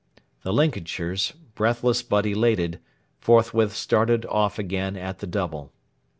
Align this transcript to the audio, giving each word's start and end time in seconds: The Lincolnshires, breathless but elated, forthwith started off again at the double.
The 0.41 0.51
Lincolnshires, 0.51 1.33
breathless 1.53 2.01
but 2.01 2.25
elated, 2.25 2.79
forthwith 3.19 3.75
started 3.75 4.25
off 4.25 4.57
again 4.57 4.97
at 4.97 5.19
the 5.19 5.27
double. 5.27 5.71